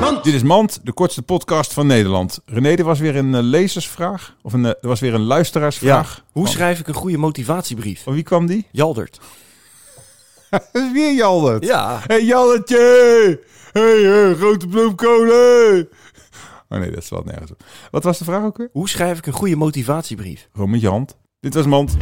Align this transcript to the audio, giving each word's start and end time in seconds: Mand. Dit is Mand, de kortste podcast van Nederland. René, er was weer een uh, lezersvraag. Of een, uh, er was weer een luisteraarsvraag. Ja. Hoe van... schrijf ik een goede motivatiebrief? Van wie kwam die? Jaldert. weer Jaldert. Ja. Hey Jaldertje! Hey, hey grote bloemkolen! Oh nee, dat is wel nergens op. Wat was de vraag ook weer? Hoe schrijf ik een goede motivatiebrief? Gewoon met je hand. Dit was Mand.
Mand. 0.00 0.24
Dit 0.24 0.34
is 0.34 0.42
Mand, 0.42 0.80
de 0.82 0.92
kortste 0.92 1.22
podcast 1.22 1.72
van 1.72 1.86
Nederland. 1.86 2.40
René, 2.44 2.74
er 2.74 2.84
was 2.84 2.98
weer 2.98 3.16
een 3.16 3.32
uh, 3.32 3.40
lezersvraag. 3.40 4.36
Of 4.42 4.52
een, 4.52 4.64
uh, 4.64 4.68
er 4.68 4.88
was 4.88 5.00
weer 5.00 5.14
een 5.14 5.22
luisteraarsvraag. 5.22 6.16
Ja. 6.16 6.22
Hoe 6.32 6.44
van... 6.44 6.52
schrijf 6.52 6.80
ik 6.80 6.88
een 6.88 6.94
goede 6.94 7.16
motivatiebrief? 7.16 8.02
Van 8.02 8.12
wie 8.12 8.22
kwam 8.22 8.46
die? 8.46 8.66
Jaldert. 8.70 9.20
weer 10.92 11.14
Jaldert. 11.14 11.64
Ja. 11.64 12.00
Hey 12.06 12.24
Jaldertje! 12.24 13.40
Hey, 13.72 14.02
hey 14.02 14.34
grote 14.34 14.66
bloemkolen! 14.66 15.88
Oh 16.68 16.78
nee, 16.78 16.90
dat 16.90 17.02
is 17.02 17.08
wel 17.08 17.22
nergens 17.24 17.50
op. 17.50 17.64
Wat 17.90 18.04
was 18.04 18.18
de 18.18 18.24
vraag 18.24 18.44
ook 18.44 18.56
weer? 18.56 18.68
Hoe 18.72 18.88
schrijf 18.88 19.18
ik 19.18 19.26
een 19.26 19.32
goede 19.32 19.56
motivatiebrief? 19.56 20.48
Gewoon 20.52 20.70
met 20.70 20.80
je 20.80 20.88
hand. 20.88 21.16
Dit 21.40 21.54
was 21.54 21.66
Mand. 21.66 21.96